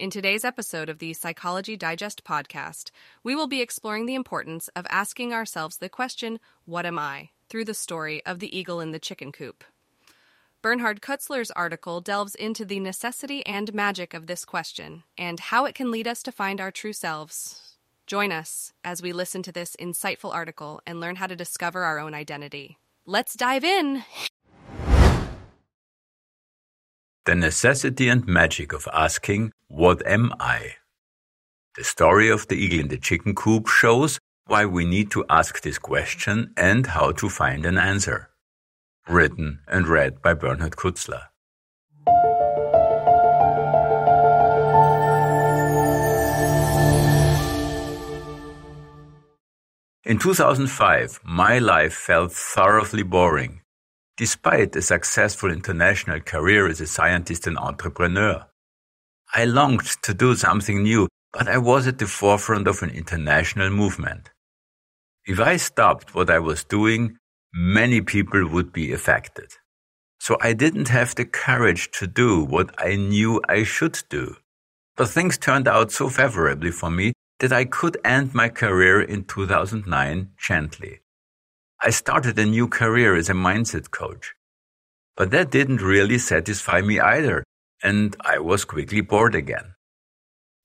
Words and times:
In 0.00 0.08
today's 0.08 0.46
episode 0.46 0.88
of 0.88 0.98
the 0.98 1.12
Psychology 1.12 1.76
Digest 1.76 2.24
podcast, 2.24 2.90
we 3.22 3.36
will 3.36 3.46
be 3.46 3.60
exploring 3.60 4.06
the 4.06 4.14
importance 4.14 4.68
of 4.68 4.86
asking 4.88 5.34
ourselves 5.34 5.76
the 5.76 5.90
question, 5.90 6.40
What 6.64 6.86
am 6.86 6.98
I? 6.98 7.28
through 7.50 7.66
the 7.66 7.74
story 7.74 8.24
of 8.24 8.38
the 8.38 8.56
eagle 8.58 8.80
in 8.80 8.92
the 8.92 8.98
chicken 8.98 9.30
coop. 9.30 9.62
Bernhard 10.62 11.02
Kutzler's 11.02 11.50
article 11.50 12.00
delves 12.00 12.34
into 12.34 12.64
the 12.64 12.80
necessity 12.80 13.44
and 13.44 13.74
magic 13.74 14.14
of 14.14 14.26
this 14.26 14.46
question 14.46 15.02
and 15.18 15.38
how 15.38 15.66
it 15.66 15.74
can 15.74 15.90
lead 15.90 16.08
us 16.08 16.22
to 16.22 16.32
find 16.32 16.62
our 16.62 16.70
true 16.70 16.94
selves. 16.94 17.76
Join 18.06 18.32
us 18.32 18.72
as 18.82 19.02
we 19.02 19.12
listen 19.12 19.42
to 19.42 19.52
this 19.52 19.76
insightful 19.78 20.34
article 20.34 20.80
and 20.86 20.98
learn 20.98 21.16
how 21.16 21.26
to 21.26 21.36
discover 21.36 21.82
our 21.82 21.98
own 21.98 22.14
identity. 22.14 22.78
Let's 23.04 23.34
dive 23.34 23.64
in! 23.64 24.02
The 27.26 27.34
necessity 27.34 28.08
and 28.08 28.26
magic 28.26 28.72
of 28.72 28.88
asking, 28.92 29.52
What 29.68 30.06
am 30.06 30.32
I? 30.40 30.76
The 31.76 31.84
story 31.84 32.30
of 32.30 32.48
the 32.48 32.56
eagle 32.56 32.80
in 32.80 32.88
the 32.88 32.96
chicken 32.96 33.34
coop 33.34 33.68
shows 33.68 34.18
why 34.46 34.64
we 34.64 34.84
need 34.84 35.10
to 35.12 35.24
ask 35.28 35.60
this 35.60 35.78
question 35.78 36.52
and 36.56 36.86
how 36.86 37.12
to 37.12 37.28
find 37.28 37.66
an 37.66 37.78
answer 37.78 38.30
written 39.08 39.60
and 39.66 39.86
read 39.86 40.22
by 40.22 40.32
Bernhard 40.34 40.76
Kutzler. 40.76 41.24
In 50.04 50.18
2005, 50.18 51.20
my 51.24 51.58
life 51.58 51.92
felt 51.92 52.32
thoroughly 52.32 53.02
boring, 53.02 53.59
despite 54.20 54.76
a 54.76 54.82
successful 54.82 55.50
international 55.50 56.20
career 56.20 56.68
as 56.68 56.78
a 56.78 56.86
scientist 56.86 57.46
and 57.46 57.56
entrepreneur. 57.56 58.46
I 59.32 59.46
longed 59.46 59.86
to 60.02 60.12
do 60.12 60.34
something 60.34 60.82
new, 60.82 61.08
but 61.32 61.48
I 61.48 61.56
was 61.56 61.86
at 61.86 61.96
the 61.96 62.06
forefront 62.06 62.68
of 62.68 62.82
an 62.82 62.90
international 62.90 63.70
movement. 63.70 64.28
If 65.24 65.40
I 65.40 65.56
stopped 65.56 66.14
what 66.14 66.28
I 66.28 66.38
was 66.38 66.64
doing, 66.64 67.16
many 67.54 68.02
people 68.02 68.46
would 68.46 68.74
be 68.74 68.92
affected. 68.92 69.54
So 70.18 70.36
I 70.42 70.52
didn't 70.52 70.88
have 70.88 71.14
the 71.14 71.24
courage 71.24 71.90
to 71.92 72.06
do 72.06 72.44
what 72.44 72.74
I 72.76 72.96
knew 72.96 73.40
I 73.48 73.62
should 73.62 74.02
do. 74.10 74.36
But 74.98 75.08
things 75.08 75.38
turned 75.38 75.66
out 75.66 75.92
so 75.92 76.10
favorably 76.10 76.72
for 76.72 76.90
me 76.90 77.14
that 77.38 77.54
I 77.54 77.64
could 77.64 77.96
end 78.04 78.34
my 78.34 78.50
career 78.50 79.00
in 79.00 79.24
2009 79.24 80.32
gently. 80.36 81.00
I 81.82 81.88
started 81.88 82.38
a 82.38 82.44
new 82.44 82.68
career 82.68 83.16
as 83.16 83.30
a 83.30 83.32
mindset 83.32 83.90
coach. 83.90 84.34
But 85.16 85.30
that 85.30 85.50
didn't 85.50 85.80
really 85.80 86.18
satisfy 86.18 86.82
me 86.82 87.00
either, 87.00 87.42
and 87.82 88.14
I 88.20 88.38
was 88.38 88.66
quickly 88.66 89.00
bored 89.00 89.34
again. 89.34 89.74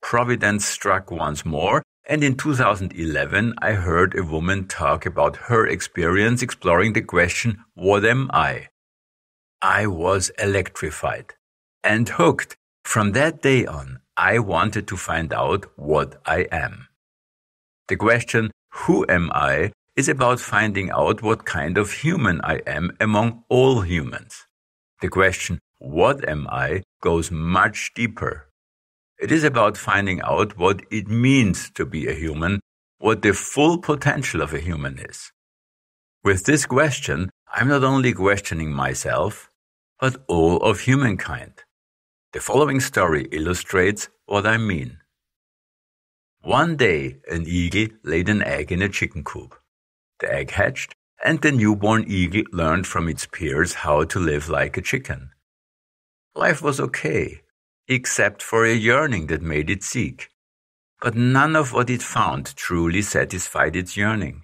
Providence 0.01 0.65
struck 0.65 1.11
once 1.11 1.45
more, 1.45 1.83
and 2.05 2.21
in 2.21 2.35
2011, 2.35 3.53
I 3.59 3.71
heard 3.71 4.13
a 4.13 4.23
woman 4.23 4.67
talk 4.67 5.05
about 5.05 5.37
her 5.47 5.65
experience 5.65 6.41
exploring 6.41 6.93
the 6.93 7.01
question, 7.01 7.63
What 7.75 8.03
am 8.03 8.29
I? 8.33 8.67
I 9.61 9.87
was 9.87 10.31
electrified 10.37 11.33
and 11.81 12.09
hooked. 12.09 12.57
From 12.83 13.13
that 13.13 13.41
day 13.41 13.65
on, 13.65 13.99
I 14.17 14.39
wanted 14.39 14.87
to 14.89 14.97
find 14.97 15.33
out 15.33 15.65
what 15.77 16.21
I 16.25 16.47
am. 16.51 16.87
The 17.87 17.95
question, 17.95 18.51
Who 18.83 19.05
am 19.07 19.31
I? 19.33 19.71
Is 19.95 20.09
about 20.09 20.39
finding 20.39 20.91
out 20.91 21.21
what 21.21 21.45
kind 21.45 21.77
of 21.77 21.91
human 21.91 22.41
I 22.43 22.57
am 22.67 22.91
among 22.99 23.43
all 23.49 23.81
humans. 23.81 24.45
The 25.01 25.07
question, 25.07 25.59
What 25.79 26.27
am 26.27 26.47
I? 26.49 26.83
goes 27.01 27.31
much 27.31 27.93
deeper. 27.95 28.49
It 29.19 29.31
is 29.31 29.43
about 29.43 29.77
finding 29.77 30.21
out 30.21 30.57
what 30.57 30.81
it 30.91 31.07
means 31.07 31.69
to 31.71 31.85
be 31.85 32.07
a 32.07 32.13
human, 32.13 32.59
what 32.97 33.21
the 33.21 33.33
full 33.33 33.77
potential 33.77 34.41
of 34.41 34.53
a 34.53 34.59
human 34.59 34.99
is. 34.99 35.31
With 36.23 36.45
this 36.45 36.65
question, 36.65 37.29
I'm 37.53 37.69
not 37.69 37.83
only 37.83 38.11
questioning 38.13 38.73
myself, 38.73 39.49
but 39.99 40.23
all 40.27 40.57
of 40.57 40.81
humankind. 40.81 41.53
The 42.33 42.41
following 42.41 42.81
story 42.81 43.27
illustrates 43.31 44.09
what 44.25 44.45
I 44.45 44.57
mean. 44.57 44.97
One 46.41 46.75
day, 46.75 47.17
an 47.31 47.45
eagle 47.47 47.95
laid 48.03 48.27
an 48.27 48.41
egg 48.43 48.71
in 48.71 48.81
a 48.81 48.89
chicken 48.89 49.23
coop. 49.23 49.55
The 50.19 50.33
egg 50.33 50.51
hatched, 50.51 50.95
and 51.23 51.41
the 51.41 51.51
newborn 51.51 52.05
eagle 52.07 52.43
learned 52.51 52.87
from 52.87 53.07
its 53.07 53.25
peers 53.25 53.73
how 53.73 54.03
to 54.05 54.19
live 54.19 54.49
like 54.49 54.77
a 54.77 54.81
chicken. 54.81 55.31
Life 56.35 56.61
was 56.61 56.79
okay 56.79 57.41
except 57.87 58.41
for 58.41 58.65
a 58.65 58.73
yearning 58.73 59.27
that 59.27 59.41
made 59.41 59.69
it 59.69 59.83
seek. 59.83 60.29
But 61.01 61.15
none 61.15 61.55
of 61.55 61.73
what 61.73 61.89
it 61.89 62.01
found 62.01 62.55
truly 62.55 63.01
satisfied 63.01 63.75
its 63.75 63.95
yearning. 63.95 64.43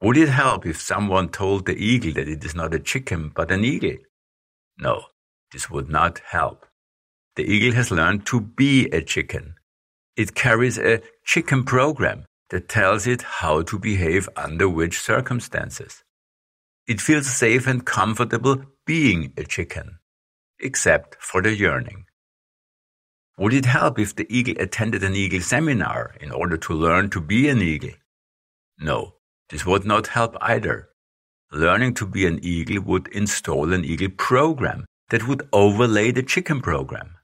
Would 0.00 0.16
it 0.16 0.28
help 0.28 0.66
if 0.66 0.80
someone 0.80 1.28
told 1.28 1.66
the 1.66 1.76
eagle 1.76 2.12
that 2.14 2.28
it 2.28 2.44
is 2.44 2.54
not 2.54 2.74
a 2.74 2.78
chicken 2.78 3.32
but 3.34 3.50
an 3.50 3.64
eagle? 3.64 3.98
No, 4.78 5.06
this 5.52 5.70
would 5.70 5.88
not 5.88 6.20
help. 6.30 6.66
The 7.36 7.44
eagle 7.44 7.72
has 7.72 7.90
learned 7.90 8.26
to 8.26 8.40
be 8.40 8.86
a 8.86 9.02
chicken. 9.02 9.54
It 10.16 10.34
carries 10.34 10.78
a 10.78 11.02
chicken 11.24 11.64
program 11.64 12.24
that 12.52 12.68
tells 12.68 13.06
it 13.06 13.22
how 13.22 13.62
to 13.62 13.78
behave 13.78 14.28
under 14.36 14.68
which 14.68 15.00
circumstances. 15.00 16.04
It 16.86 17.00
feels 17.00 17.26
safe 17.26 17.66
and 17.66 17.82
comfortable 17.84 18.66
being 18.84 19.32
a 19.38 19.44
chicken, 19.44 20.00
except 20.60 21.16
for 21.18 21.40
the 21.40 21.56
yearning. 21.56 22.04
Would 23.38 23.54
it 23.54 23.64
help 23.64 23.98
if 23.98 24.14
the 24.14 24.26
eagle 24.28 24.62
attended 24.62 25.02
an 25.02 25.14
eagle 25.14 25.40
seminar 25.40 26.14
in 26.20 26.30
order 26.30 26.58
to 26.58 26.74
learn 26.74 27.08
to 27.10 27.22
be 27.22 27.48
an 27.48 27.62
eagle? 27.62 27.96
No, 28.78 29.14
this 29.48 29.64
would 29.64 29.86
not 29.86 30.08
help 30.08 30.36
either. 30.42 30.90
Learning 31.50 31.94
to 31.94 32.06
be 32.06 32.26
an 32.26 32.38
eagle 32.42 32.82
would 32.82 33.08
install 33.08 33.72
an 33.72 33.82
eagle 33.82 34.10
program 34.10 34.84
that 35.08 35.26
would 35.26 35.48
overlay 35.54 36.10
the 36.10 36.22
chicken 36.22 36.60
program. 36.60 37.14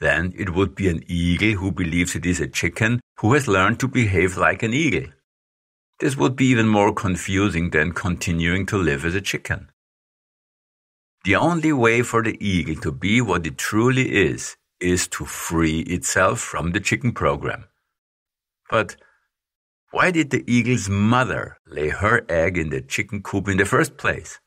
Then 0.00 0.32
it 0.36 0.50
would 0.50 0.74
be 0.74 0.88
an 0.88 1.04
eagle 1.06 1.52
who 1.60 1.70
believes 1.70 2.16
it 2.16 2.26
is 2.26 2.40
a 2.40 2.48
chicken 2.48 2.98
who 3.18 3.32
has 3.34 3.48
learned 3.48 3.80
to 3.80 3.88
behave 3.88 4.36
like 4.36 4.62
an 4.62 4.72
eagle. 4.72 5.06
This 6.00 6.16
would 6.16 6.36
be 6.36 6.46
even 6.46 6.66
more 6.66 6.92
confusing 6.92 7.70
than 7.70 7.92
continuing 7.92 8.66
to 8.66 8.76
live 8.76 9.04
as 9.04 9.14
a 9.14 9.20
chicken. 9.20 9.70
The 11.24 11.36
only 11.36 11.72
way 11.72 12.02
for 12.02 12.22
the 12.22 12.36
eagle 12.44 12.76
to 12.82 12.92
be 12.92 13.20
what 13.20 13.46
it 13.46 13.56
truly 13.56 14.14
is 14.14 14.56
is 14.80 15.08
to 15.08 15.24
free 15.24 15.80
itself 15.80 16.40
from 16.40 16.72
the 16.72 16.80
chicken 16.80 17.12
program. 17.12 17.64
But 18.68 18.96
why 19.90 20.10
did 20.10 20.30
the 20.30 20.44
eagle's 20.46 20.88
mother 20.88 21.58
lay 21.66 21.88
her 21.88 22.26
egg 22.28 22.58
in 22.58 22.70
the 22.70 22.82
chicken 22.82 23.22
coop 23.22 23.48
in 23.48 23.56
the 23.56 23.64
first 23.64 23.96
place? 23.96 24.40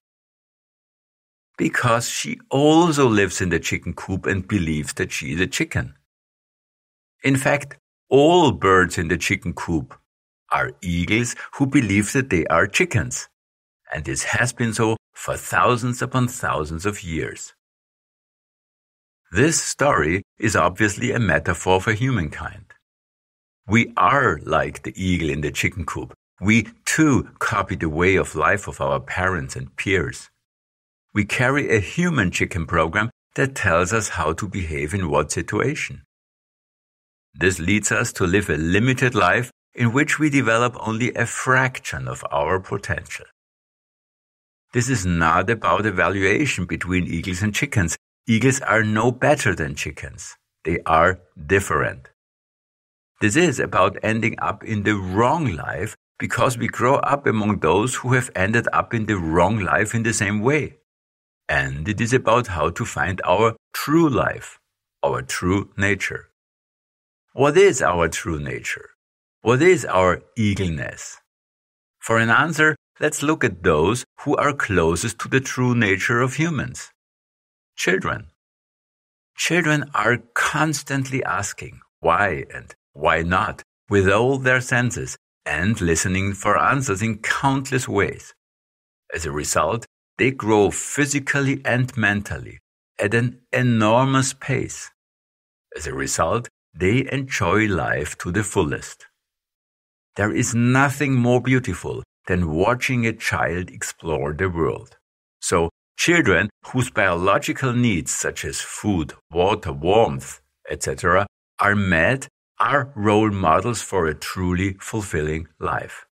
Because 1.57 2.09
she 2.09 2.38
also 2.51 3.07
lives 3.07 3.41
in 3.41 3.50
the 3.50 3.59
chicken 3.59 3.94
coop 3.94 4.25
and 4.25 4.47
believes 4.47 4.94
that 4.94 5.11
she 5.11 5.33
is 5.33 5.41
a 5.41 5.47
chicken. 5.47 5.95
In 7.23 7.38
fact, 7.38 7.77
all 8.09 8.51
birds 8.51 8.97
in 8.97 9.07
the 9.07 9.18
chicken 9.18 9.54
coop 9.54 9.94
are 10.51 10.74
eagles 10.81 11.36
who 11.56 11.65
believe 11.68 12.13
that 12.13 12.30
they 12.30 12.45
are 12.48 12.68
chickens. 12.68 13.27
And 13.94 14.06
this 14.06 14.24
has 14.24 14.54
been 14.54 14.74
so 14.74 14.98
for 15.13 15.36
thousands 15.36 16.01
upon 16.01 16.27
thousands 16.27 16.86
of 16.86 17.04
years. 17.04 17.54
This 19.31 19.62
story 19.62 20.24
is 20.39 20.56
obviously 20.56 21.12
a 21.12 21.19
metaphor 21.19 21.81
for 21.81 21.92
humankind. 21.92 22.65
We 23.68 23.92
are 23.98 24.39
like 24.44 24.83
the 24.83 24.94
eagle 24.95 25.30
in 25.30 25.42
the 25.42 25.51
chicken 25.51 25.86
coop. 25.86 26.13
We 26.39 26.68
too 26.86 27.30
copy 27.39 27.75
the 27.75 27.89
way 27.89 28.15
of 28.15 28.36
life 28.36 28.68
of 28.68 28.80
our 28.80 29.01
parents 29.01 29.57
and 29.57 29.75
peers. 29.75 30.30
We 31.13 31.25
carry 31.25 31.75
a 31.75 31.81
human 31.81 32.31
chicken 32.31 32.65
program 32.65 33.09
that 33.36 33.56
tells 33.56 33.92
us 33.92 34.09
how 34.09 34.31
to 34.33 34.48
behave 34.48 34.94
in 34.94 35.09
what 35.09 35.31
situation. 35.31 36.04
This 37.39 37.60
leads 37.60 37.92
us 37.92 38.12
to 38.13 38.25
live 38.25 38.50
a 38.50 38.57
limited 38.57 39.13
life 39.13 39.51
in 39.75 39.94
which 39.94 40.18
we 40.18 40.31
develop 40.31 40.75
only 40.80 41.13
a 41.13 41.28
fraction 41.28 42.07
of 42.07 42.25
our 42.31 42.60
potential. 42.60 43.28
This 44.74 44.89
is 44.89 45.06
not 45.06 45.48
about 45.51 45.86
evaluation 45.86 46.66
between 46.66 47.06
eagles 47.06 47.44
and 47.44 47.54
chickens. 47.54 47.95
Eagles 48.28 48.60
are 48.62 48.84
no 48.84 49.12
better 49.12 49.54
than 49.54 49.75
chickens. 49.75 50.36
They 50.63 50.80
are 50.88 51.19
different. 51.45 52.10
This 53.22 53.36
is 53.36 53.60
about 53.60 53.98
ending 54.01 54.36
up 54.40 54.63
in 54.63 54.81
the 54.81 54.95
wrong 54.95 55.45
life 55.56 55.95
because 56.18 56.57
we 56.57 56.68
grow 56.68 56.95
up 56.95 57.28
among 57.28 57.60
those 57.60 57.95
who 57.95 58.13
have 58.13 58.31
ended 58.36 58.68
up 58.74 58.95
in 58.95 59.06
the 59.06 59.18
wrong 59.18 59.60
life 59.60 59.94
in 59.94 60.01
the 60.01 60.13
same 60.13 60.42
way. 60.42 60.78
And 61.48 61.88
it 61.88 62.01
is 62.01 62.13
about 62.13 62.48
how 62.48 62.72
to 62.72 62.83
find 62.83 63.22
our 63.24 63.56
true 63.74 64.10
life, 64.10 64.60
our 65.04 65.22
true 65.22 65.69
nature. 65.78 66.26
What 67.38 67.56
is 67.56 67.84
our 67.84 68.10
true 68.10 68.39
nature? 68.39 68.89
What 69.44 69.62
is 69.62 69.86
our 69.86 70.24
eagleness? 70.36 71.18
For 72.00 72.18
an 72.18 72.31
answer, 72.31 72.75
let's 73.00 73.22
look 73.22 73.44
at 73.44 73.62
those 73.62 74.06
who 74.22 74.36
are 74.38 74.54
closest 74.54 75.19
to 75.19 75.28
the 75.28 75.39
true 75.39 75.75
nature 75.75 76.19
of 76.19 76.34
humans. 76.34 76.89
Children. 77.75 78.31
Children 79.36 79.92
are 79.94 80.18
constantly 80.34 81.24
asking 81.24 81.81
why 82.00 82.45
and 82.51 82.74
why 82.94 83.22
not 83.22 83.62
with 83.88 84.10
all 84.10 84.40
their 84.40 84.60
senses 84.60 85.16
and 85.45 85.80
listening 85.80 86.33
for 86.33 86.57
answers 86.57 87.04
in 87.04 87.19
countless 87.19 87.88
ways. 87.88 88.33
As 89.13 89.28
a 89.28 89.31
result, 89.31 89.86
they 90.18 90.31
grow 90.31 90.72
physically 90.72 91.62
and 91.63 91.95
mentally 91.95 92.57
at 92.98 93.13
an 93.13 93.42
enormous 93.54 94.33
pace. 94.33 94.90
As 95.75 95.86
a 95.86 95.94
result, 95.94 96.50
they 96.74 97.08
enjoy 97.12 97.68
life 97.68 98.18
to 98.19 98.31
the 98.31 98.44
fullest. 98.44 99.06
There 100.16 100.34
is 100.34 100.56
nothing 100.56 101.14
more 101.14 101.42
beautiful 101.42 102.04
than 102.28 102.54
watching 102.54 103.06
a 103.06 103.14
child 103.14 103.69
explore 103.69 104.34
the 104.34 104.50
world. 104.50 104.98
So, 105.42 105.69
children 105.98 106.50
whose 106.68 106.90
biological 106.90 107.74
needs 107.74 108.12
such 108.12 108.44
as 108.46 108.60
food, 108.60 109.14
water, 109.31 109.72
warmth, 109.72 110.42
etc. 110.69 111.28
are 111.60 111.75
met 111.75 112.28
are 112.60 112.92
role 112.96 113.30
models 113.30 113.81
for 113.81 114.08
a 114.08 114.16
truly 114.16 114.74
fulfilling 114.80 115.48
life. 115.60 116.06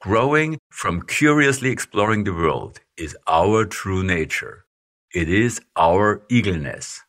Growing 0.00 0.58
from 0.72 1.02
curiously 1.02 1.70
exploring 1.70 2.24
the 2.24 2.32
world 2.32 2.80
is 2.96 3.16
our 3.28 3.64
true 3.64 4.02
nature. 4.02 4.64
It 5.14 5.28
is 5.28 5.60
our 5.76 6.22
eagleness. 6.28 7.02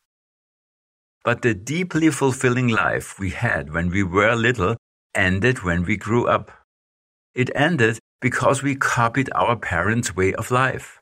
But 1.24 1.42
the 1.42 1.54
deeply 1.54 2.10
fulfilling 2.10 2.68
life 2.68 3.18
we 3.18 3.30
had 3.30 3.72
when 3.72 3.90
we 3.90 4.02
were 4.02 4.34
little 4.34 4.76
ended 5.14 5.62
when 5.62 5.84
we 5.84 5.96
grew 5.96 6.26
up. 6.26 6.50
It 7.34 7.50
ended 7.54 7.98
because 8.20 8.62
we 8.62 8.76
copied 8.76 9.30
our 9.34 9.56
parents' 9.56 10.14
way 10.14 10.34
of 10.34 10.50
life. 10.50 11.00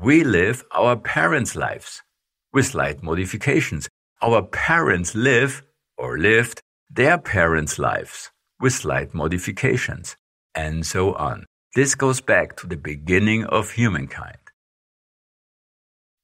We 0.00 0.24
live 0.24 0.64
our 0.72 0.96
parents' 0.96 1.56
lives 1.56 2.02
with 2.52 2.66
slight 2.66 3.02
modifications 3.02 3.88
our 4.20 4.42
parents 4.42 5.14
live 5.14 5.62
or 5.96 6.18
lived 6.18 6.60
their 6.90 7.18
parents' 7.18 7.78
lives 7.78 8.30
with 8.60 8.72
slight 8.72 9.14
modifications, 9.14 10.16
and 10.54 10.84
so 10.84 11.14
on. 11.14 11.46
This 11.74 11.94
goes 11.94 12.20
back 12.20 12.56
to 12.56 12.66
the 12.66 12.76
beginning 12.76 13.44
of 13.44 13.72
humankind. 13.72 14.38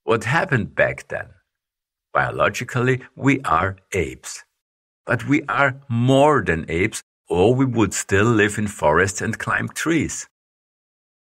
What 0.02 0.24
happened 0.24 0.74
back 0.74 1.06
then? 1.08 1.28
Biologically, 2.14 3.02
we 3.16 3.40
are 3.40 3.76
apes. 3.92 4.44
But 5.04 5.26
we 5.26 5.42
are 5.48 5.80
more 5.88 6.44
than 6.44 6.64
apes, 6.68 7.02
or 7.28 7.54
we 7.56 7.64
would 7.64 7.92
still 7.92 8.24
live 8.26 8.56
in 8.56 8.68
forests 8.68 9.20
and 9.20 9.36
climb 9.36 9.68
trees. 9.68 10.28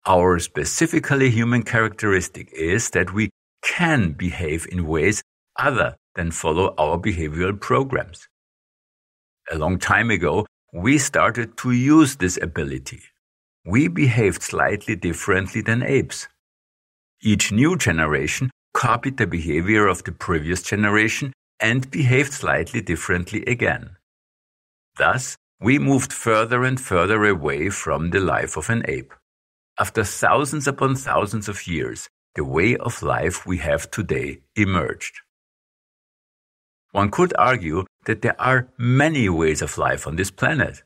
Our 0.06 0.38
specifically 0.38 1.32
human 1.32 1.64
characteristic 1.64 2.52
is 2.54 2.92
that 2.92 3.12
we 3.12 3.32
can 3.64 4.12
behave 4.12 4.68
in 4.72 4.86
ways 4.86 5.24
other 5.58 5.96
than 6.16 6.30
follow 6.30 6.76
our 6.78 7.00
behavioral 7.00 7.60
programs. 7.60 8.28
A 9.52 9.58
long 9.58 9.80
time 9.80 10.12
ago, 10.12 10.46
we 10.74 11.00
started 11.00 11.58
to 11.58 11.72
use 11.72 12.18
this 12.18 12.38
ability. 12.42 13.02
We 13.66 13.88
behaved 13.88 14.44
slightly 14.44 14.96
differently 14.96 15.62
than 15.62 15.82
apes. 15.82 16.28
Each 17.22 17.52
new 17.52 17.78
generation 17.78 18.52
copied 18.84 19.16
the 19.16 19.26
behavior 19.26 19.88
of 19.88 20.04
the 20.04 20.12
previous 20.12 20.62
generation 20.62 21.32
and 21.58 21.90
behaved 21.90 22.34
slightly 22.34 22.82
differently 22.82 23.42
again. 23.46 23.96
Thus, 24.98 25.38
we 25.62 25.80
moved 25.80 26.12
further 26.12 26.66
and 26.66 26.78
further 26.78 27.24
away 27.24 27.70
from 27.70 28.10
the 28.10 28.20
life 28.20 28.58
of 28.58 28.70
an 28.70 28.84
ape. 28.90 29.14
After 29.80 30.04
thousands 30.04 30.68
upon 30.68 30.98
thousands 30.98 31.48
of 31.48 31.66
years, 31.66 32.10
the 32.36 32.44
way 32.44 32.76
of 32.76 33.02
life 33.02 33.46
we 33.46 33.60
have 33.60 33.90
today 33.90 34.42
emerged. 34.58 35.16
One 36.92 37.10
could 37.10 37.34
argue 37.40 37.86
that 38.04 38.22
there 38.22 38.40
are 38.40 38.68
many 38.78 39.30
ways 39.30 39.62
of 39.62 39.78
life 39.78 40.06
on 40.06 40.18
this 40.18 40.30
planet. 40.30 40.84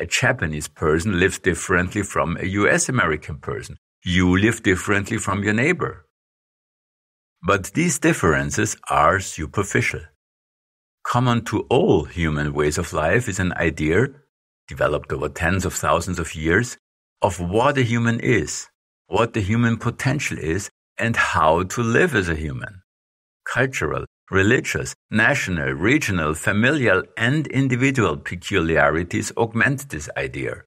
A 0.00 0.04
Japanese 0.04 0.66
person 0.66 1.20
lives 1.20 1.38
differently 1.38 2.02
from 2.02 2.36
a 2.38 2.46
US 2.60 2.88
American 2.88 3.38
person. 3.38 3.76
You 4.04 4.36
live 4.36 4.64
differently 4.64 5.18
from 5.18 5.44
your 5.44 5.54
neighbor. 5.54 6.06
But 7.42 7.72
these 7.74 7.98
differences 7.98 8.76
are 8.88 9.20
superficial. 9.20 10.00
Common 11.02 11.44
to 11.46 11.60
all 11.70 12.04
human 12.04 12.52
ways 12.52 12.78
of 12.78 12.92
life 12.92 13.28
is 13.28 13.40
an 13.40 13.52
idea, 13.54 14.08
developed 14.68 15.12
over 15.12 15.28
tens 15.28 15.64
of 15.64 15.74
thousands 15.74 16.18
of 16.18 16.34
years, 16.34 16.76
of 17.22 17.40
what 17.40 17.78
a 17.78 17.82
human 17.82 18.20
is, 18.20 18.68
what 19.06 19.32
the 19.32 19.40
human 19.40 19.78
potential 19.78 20.38
is, 20.38 20.70
and 20.98 21.16
how 21.16 21.62
to 21.62 21.82
live 21.82 22.14
as 22.14 22.28
a 22.28 22.34
human. 22.34 22.82
Cultural, 23.44 24.04
Religious, 24.30 24.94
national, 25.10 25.72
regional, 25.72 26.34
familial, 26.34 27.02
and 27.16 27.48
individual 27.48 28.16
peculiarities 28.16 29.32
augment 29.36 29.88
this 29.88 30.08
idea. 30.16 30.62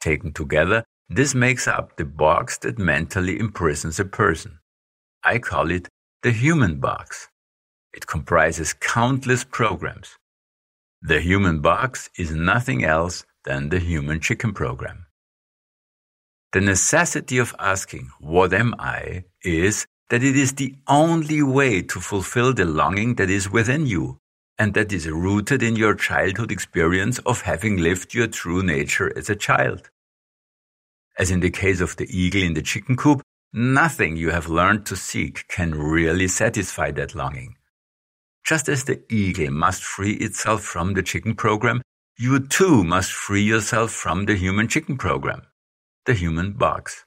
Taken 0.00 0.32
together, 0.32 0.84
this 1.08 1.34
makes 1.34 1.66
up 1.66 1.96
the 1.96 2.04
box 2.04 2.58
that 2.58 2.78
mentally 2.78 3.40
imprisons 3.40 3.98
a 3.98 4.04
person. 4.04 4.60
I 5.24 5.38
call 5.38 5.70
it 5.70 5.88
the 6.22 6.32
human 6.32 6.80
box. 6.80 7.28
It 7.92 8.06
comprises 8.06 8.72
countless 8.72 9.44
programs. 9.44 10.16
The 11.00 11.20
human 11.20 11.60
box 11.60 12.10
is 12.16 12.32
nothing 12.32 12.84
else 12.84 13.24
than 13.44 13.68
the 13.68 13.78
human 13.78 14.20
chicken 14.20 14.52
program. 14.52 15.06
The 16.52 16.60
necessity 16.60 17.38
of 17.38 17.54
asking, 17.58 18.10
What 18.20 18.52
am 18.52 18.74
I? 18.78 19.24
is 19.42 19.86
that 20.10 20.22
it 20.22 20.36
is 20.36 20.52
the 20.52 20.74
only 20.86 21.42
way 21.42 21.82
to 21.82 22.00
fulfill 22.00 22.52
the 22.52 22.64
longing 22.64 23.14
that 23.14 23.30
is 23.30 23.50
within 23.50 23.86
you 23.86 24.18
and 24.58 24.74
that 24.74 24.92
is 24.92 25.08
rooted 25.08 25.62
in 25.62 25.76
your 25.76 25.94
childhood 25.94 26.52
experience 26.52 27.18
of 27.20 27.40
having 27.42 27.78
lived 27.78 28.12
your 28.12 28.26
true 28.26 28.62
nature 28.62 29.10
as 29.16 29.30
a 29.30 29.36
child. 29.36 29.88
As 31.18 31.30
in 31.30 31.40
the 31.40 31.50
case 31.50 31.80
of 31.80 31.96
the 31.96 32.06
eagle 32.16 32.42
in 32.42 32.54
the 32.54 32.62
chicken 32.62 32.96
coop, 32.96 33.22
nothing 33.52 34.16
you 34.16 34.30
have 34.30 34.48
learned 34.48 34.86
to 34.86 34.96
seek 34.96 35.46
can 35.48 35.74
really 35.74 36.28
satisfy 36.28 36.90
that 36.92 37.14
longing. 37.14 37.56
Just 38.44 38.68
as 38.68 38.84
the 38.84 39.02
eagle 39.10 39.50
must 39.50 39.84
free 39.84 40.14
itself 40.14 40.62
from 40.62 40.94
the 40.94 41.02
chicken 41.02 41.34
program, 41.34 41.82
you 42.18 42.40
too 42.40 42.82
must 42.82 43.12
free 43.12 43.42
yourself 43.42 43.90
from 43.90 44.26
the 44.26 44.34
human 44.34 44.68
chicken 44.68 44.96
program, 44.96 45.42
the 46.06 46.14
human 46.14 46.52
box. 46.52 47.04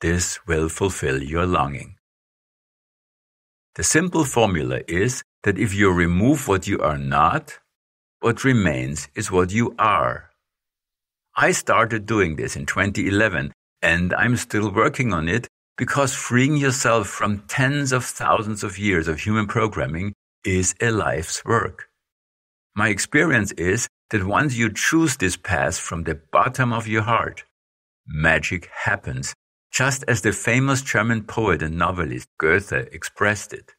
This 0.00 0.44
will 0.46 0.68
fulfill 0.68 1.22
your 1.22 1.46
longing. 1.46 1.96
The 3.76 3.84
simple 3.84 4.24
formula 4.24 4.80
is 4.88 5.22
that 5.44 5.58
if 5.58 5.74
you 5.74 5.90
remove 5.90 6.48
what 6.48 6.66
you 6.66 6.78
are 6.80 6.98
not, 6.98 7.58
what 8.20 8.44
remains 8.44 9.08
is 9.14 9.30
what 9.30 9.52
you 9.52 9.74
are. 9.78 10.30
I 11.36 11.52
started 11.52 12.04
doing 12.04 12.36
this 12.36 12.56
in 12.56 12.66
2011 12.66 13.52
and 13.80 14.12
I'm 14.14 14.36
still 14.36 14.70
working 14.70 15.12
on 15.12 15.28
it 15.28 15.48
because 15.76 16.14
freeing 16.14 16.56
yourself 16.56 17.08
from 17.08 17.44
tens 17.48 17.92
of 17.92 18.04
thousands 18.04 18.62
of 18.62 18.78
years 18.78 19.08
of 19.08 19.20
human 19.20 19.46
programming 19.46 20.12
is 20.44 20.74
a 20.80 20.90
life's 20.90 21.44
work. 21.44 21.88
My 22.74 22.88
experience 22.88 23.52
is 23.52 23.88
that 24.10 24.24
once 24.24 24.56
you 24.56 24.72
choose 24.72 25.16
this 25.16 25.36
path 25.36 25.78
from 25.78 26.04
the 26.04 26.20
bottom 26.32 26.72
of 26.72 26.86
your 26.86 27.02
heart, 27.02 27.44
magic 28.06 28.68
happens 28.84 29.34
just 29.72 30.04
as 30.06 30.20
the 30.20 30.32
famous 30.32 30.82
German 30.82 31.24
poet 31.24 31.62
and 31.62 31.76
novelist 31.78 32.28
Goethe 32.38 32.72
expressed 32.92 33.54
it. 33.54 33.72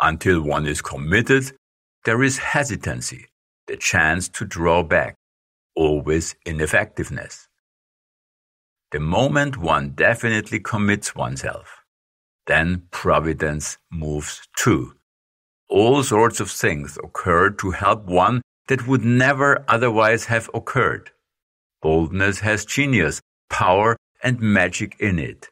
Until 0.00 0.40
one 0.42 0.66
is 0.66 0.80
committed, 0.80 1.52
there 2.04 2.22
is 2.22 2.38
hesitancy, 2.38 3.26
the 3.66 3.76
chance 3.76 4.28
to 4.30 4.44
draw 4.44 4.82
back, 4.82 5.16
always 5.74 6.36
ineffectiveness. 6.46 7.48
The 8.92 9.00
moment 9.00 9.56
one 9.56 9.90
definitely 9.90 10.60
commits 10.60 11.14
oneself, 11.14 11.84
then 12.46 12.88
providence 12.90 13.78
moves 13.90 14.42
too. 14.56 14.94
All 15.68 16.02
sorts 16.02 16.40
of 16.40 16.50
things 16.50 16.98
occur 16.98 17.50
to 17.50 17.70
help 17.70 18.04
one 18.04 18.42
that 18.66 18.88
would 18.88 19.04
never 19.04 19.64
otherwise 19.68 20.24
have 20.24 20.50
occurred. 20.52 21.12
Boldness 21.82 22.40
has 22.40 22.64
genius, 22.64 23.20
power, 23.48 23.96
and 24.22 24.40
magic 24.40 24.96
in 24.98 25.18
it. 25.18 25.48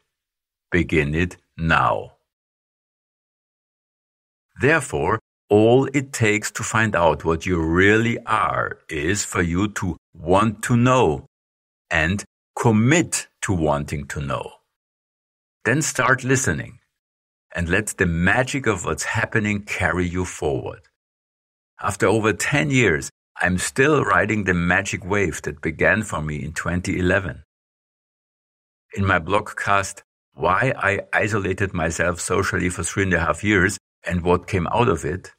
Begin 0.71 1.15
it 1.15 1.37
now. 1.57 2.17
Therefore, 4.61 5.19
All 5.49 5.89
it 5.95 6.13
takes 6.13 6.51
to 6.51 6.63
find 6.63 6.95
out 6.95 7.25
what 7.25 7.47
you 7.47 7.59
really 7.59 8.19
are 8.25 8.77
is 8.87 9.25
for 9.25 9.41
you 9.41 9.67
to 9.69 9.97
want 10.13 10.61
to 10.63 10.77
know 10.77 11.25
and 11.89 12.23
commit 12.55 13.27
to 13.41 13.53
wanting 13.53 14.05
to 14.07 14.21
know. 14.21 14.51
Then 15.65 15.81
start 15.81 16.23
listening 16.23 16.79
and 17.53 17.67
let 17.67 17.87
the 17.97 18.05
magic 18.05 18.67
of 18.67 18.85
what's 18.85 19.03
happening 19.03 19.63
carry 19.63 20.07
you 20.07 20.25
forward. 20.25 20.81
After 21.81 22.07
over 22.07 22.33
10 22.33 22.69
years, 22.71 23.09
I'm 23.41 23.57
still 23.57 24.03
riding 24.03 24.43
the 24.43 24.53
magic 24.53 25.05
wave 25.05 25.41
that 25.43 25.61
began 25.61 26.03
for 26.03 26.21
me 26.21 26.43
in 26.43 26.51
2011. 26.51 27.43
In 28.95 29.05
my 29.05 29.19
blogcast, 29.19 30.01
Why 30.33 30.73
I 30.77 31.01
Isolated 31.13 31.73
Myself 31.73 32.19
Socially 32.19 32.69
for 32.69 32.83
Three 32.83 33.03
and 33.03 33.13
a 33.13 33.19
Half 33.19 33.43
Years 33.43 33.77
and 34.05 34.23
What 34.23 34.47
Came 34.47 34.67
Out 34.67 34.89
of 34.89 35.05
It, 35.05 35.31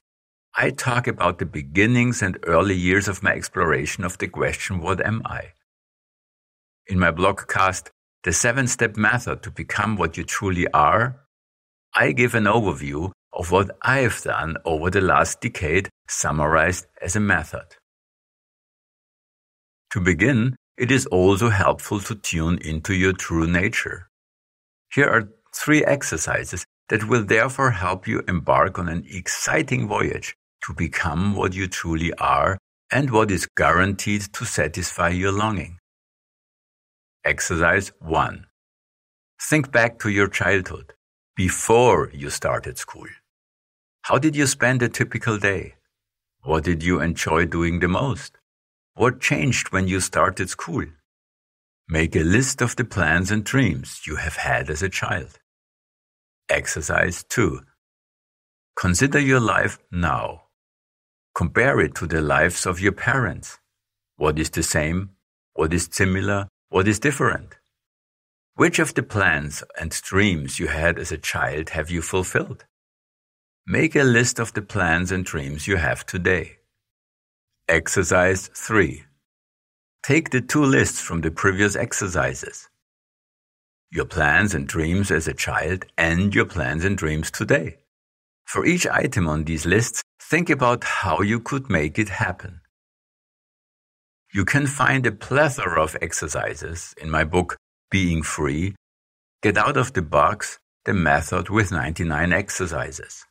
I 0.57 0.71
talk 0.71 1.07
about 1.07 1.38
the 1.38 1.47
beginnings 1.47 2.23
and 2.23 2.38
early 2.45 2.75
years 2.75 3.07
of 3.07 3.23
my 3.23 3.33
exploration 3.33 4.04
of 4.04 4.19
the 4.19 4.28
question, 4.28 4.80
What 4.80 5.04
am 5.04 5.23
I? 5.25 5.52
In 6.90 6.99
my 6.99 7.12
blogcast, 7.12 7.90
The 8.25 8.32
Seven 8.32 8.66
Step 8.66 8.97
Method 8.97 9.44
to 9.44 9.52
Become 9.52 9.94
What 9.94 10.16
You 10.16 10.25
Truly 10.25 10.66
Are, 10.73 11.20
I 11.94 12.11
give 12.11 12.35
an 12.35 12.47
overview 12.47 13.12
of 13.32 13.52
what 13.52 13.70
I've 13.82 14.20
done 14.23 14.56
over 14.64 14.90
the 14.90 15.00
last 15.00 15.40
decade, 15.40 15.88
summarized 16.09 16.88
as 17.00 17.14
a 17.14 17.20
method. 17.20 17.76
To 19.92 20.00
begin, 20.00 20.56
it 20.76 20.90
is 20.90 21.06
also 21.06 21.50
helpful 21.50 22.00
to 22.00 22.16
tune 22.16 22.59
into 22.59 22.92
your 22.92 23.12
true 23.12 23.47
nature. 23.47 24.09
Here 24.92 25.09
are 25.09 25.28
three 25.54 25.85
exercises 25.85 26.64
that 26.88 27.09
will 27.09 27.23
therefore 27.23 27.70
help 27.70 28.09
you 28.09 28.25
embark 28.26 28.80
on 28.80 28.88
an 28.88 29.04
exciting 29.09 29.87
voyage 29.87 30.35
to 30.64 30.75
become 30.75 31.37
what 31.37 31.54
you 31.54 31.68
truly 31.68 32.12
are 32.14 32.59
and 32.90 33.12
what 33.12 33.30
is 33.30 33.47
guaranteed 33.56 34.23
to 34.32 34.44
satisfy 34.44 35.11
your 35.11 35.30
longing. 35.30 35.76
Exercise 37.24 37.92
1. 38.00 38.46
Think 39.42 39.70
back 39.70 39.98
to 39.98 40.08
your 40.08 40.26
childhood, 40.26 40.94
before 41.36 42.10
you 42.14 42.30
started 42.30 42.78
school. 42.78 43.08
How 44.02 44.16
did 44.16 44.34
you 44.34 44.46
spend 44.46 44.80
a 44.80 44.88
typical 44.88 45.36
day? 45.36 45.74
What 46.42 46.64
did 46.64 46.82
you 46.82 46.98
enjoy 47.02 47.44
doing 47.44 47.80
the 47.80 47.88
most? 47.88 48.38
What 48.94 49.20
changed 49.20 49.70
when 49.70 49.86
you 49.86 50.00
started 50.00 50.48
school? 50.48 50.86
Make 51.90 52.16
a 52.16 52.20
list 52.20 52.62
of 52.62 52.76
the 52.76 52.86
plans 52.86 53.30
and 53.30 53.44
dreams 53.44 54.00
you 54.06 54.16
have 54.16 54.36
had 54.36 54.70
as 54.70 54.82
a 54.82 54.88
child. 54.88 55.38
Exercise 56.48 57.22
2. 57.24 57.60
Consider 58.76 59.18
your 59.18 59.40
life 59.40 59.78
now. 59.92 60.44
Compare 61.34 61.80
it 61.80 61.94
to 61.96 62.06
the 62.06 62.22
lives 62.22 62.64
of 62.64 62.80
your 62.80 62.92
parents. 62.92 63.58
What 64.16 64.38
is 64.38 64.48
the 64.48 64.62
same? 64.62 65.10
What 65.52 65.74
is 65.74 65.86
similar? 65.92 66.48
What 66.70 66.86
is 66.86 67.00
different? 67.00 67.56
Which 68.54 68.78
of 68.78 68.94
the 68.94 69.02
plans 69.02 69.64
and 69.80 69.90
dreams 69.90 70.60
you 70.60 70.68
had 70.68 71.00
as 71.00 71.10
a 71.10 71.18
child 71.18 71.70
have 71.70 71.90
you 71.90 72.00
fulfilled? 72.00 72.64
Make 73.66 73.96
a 73.96 74.04
list 74.04 74.38
of 74.38 74.52
the 74.52 74.62
plans 74.62 75.10
and 75.10 75.24
dreams 75.24 75.66
you 75.66 75.78
have 75.78 76.06
today. 76.06 76.58
Exercise 77.68 78.50
3. 78.54 79.02
Take 80.04 80.30
the 80.30 80.40
two 80.40 80.64
lists 80.64 81.00
from 81.00 81.22
the 81.22 81.32
previous 81.32 81.74
exercises. 81.74 82.68
Your 83.90 84.04
plans 84.04 84.54
and 84.54 84.68
dreams 84.68 85.10
as 85.10 85.26
a 85.26 85.34
child 85.34 85.86
and 85.98 86.32
your 86.32 86.46
plans 86.46 86.84
and 86.84 86.96
dreams 86.96 87.32
today. 87.32 87.78
For 88.44 88.64
each 88.64 88.86
item 88.86 89.28
on 89.28 89.42
these 89.42 89.66
lists, 89.66 90.04
think 90.22 90.48
about 90.48 90.84
how 90.84 91.20
you 91.22 91.40
could 91.40 91.68
make 91.68 91.98
it 91.98 92.10
happen. 92.10 92.60
You 94.32 94.44
can 94.44 94.68
find 94.68 95.04
a 95.06 95.10
plethora 95.10 95.82
of 95.82 95.96
exercises 96.00 96.94
in 97.02 97.10
my 97.10 97.25
book, 97.25 97.56
Being 97.90 98.22
Free. 98.22 98.76
Get 99.42 99.58
out 99.58 99.76
of 99.76 99.92
the 99.92 100.02
box, 100.02 100.60
the 100.84 100.94
method 100.94 101.49
with 101.49 101.72
99 101.72 102.32
exercises. 102.32 103.26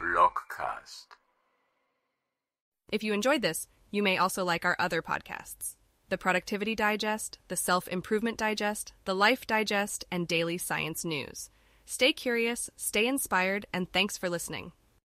Blogcast. 0.00 1.08
If 2.90 3.04
you 3.04 3.12
enjoyed 3.12 3.42
this, 3.42 3.68
you 3.90 4.02
may 4.02 4.16
also 4.16 4.42
like 4.42 4.64
our 4.64 4.76
other 4.78 5.02
podcasts 5.02 5.76
the 6.08 6.16
Productivity 6.16 6.74
Digest, 6.74 7.38
the 7.48 7.56
Self 7.56 7.86
Improvement 7.88 8.38
Digest, 8.38 8.94
the 9.04 9.14
Life 9.14 9.46
Digest, 9.46 10.06
and 10.10 10.26
Daily 10.26 10.56
Science 10.56 11.04
News. 11.04 11.50
Stay 11.84 12.14
curious, 12.14 12.70
stay 12.76 13.06
inspired, 13.06 13.66
and 13.74 13.92
thanks 13.92 14.16
for 14.16 14.30
listening. 14.30 14.72